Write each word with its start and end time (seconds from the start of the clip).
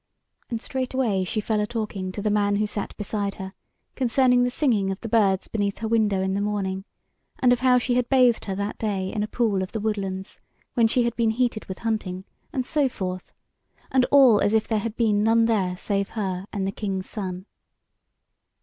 And 0.49 0.59
straightway 0.59 1.23
she 1.23 1.39
fell 1.39 1.59
a 1.59 1.67
talking 1.67 2.11
to 2.11 2.23
the 2.23 2.31
man 2.31 2.55
who 2.55 2.65
sat 2.65 2.97
beside 2.97 3.35
her 3.35 3.53
concerning 3.95 4.41
the 4.43 4.49
singing 4.49 4.89
of 4.89 4.99
the 5.01 5.07
birds 5.07 5.47
beneath 5.47 5.77
her 5.77 5.87
window 5.87 6.21
in 6.21 6.33
the 6.33 6.41
morning; 6.41 6.85
and 7.37 7.53
of 7.53 7.59
how 7.59 7.77
she 7.77 7.93
had 7.93 8.09
bathed 8.09 8.45
her 8.45 8.55
that 8.55 8.79
day 8.79 9.13
in 9.13 9.21
a 9.21 9.27
pool 9.27 9.61
of 9.61 9.73
the 9.73 9.79
woodlands, 9.79 10.39
when 10.73 10.87
she 10.87 11.03
had 11.03 11.15
been 11.15 11.29
heated 11.29 11.65
with 11.65 11.77
hunting, 11.77 12.23
and 12.51 12.65
so 12.65 12.89
forth; 12.89 13.31
and 13.91 14.05
all 14.05 14.39
as 14.39 14.55
if 14.55 14.67
there 14.67 14.79
had 14.79 14.95
been 14.97 15.21
none 15.21 15.45
there 15.45 15.77
save 15.77 16.09
her 16.09 16.47
and 16.51 16.65
the 16.65 16.71
King's 16.71 17.07
Son. 17.07 17.45